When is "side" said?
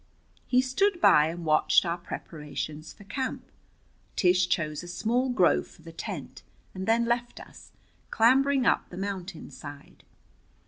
9.51-10.03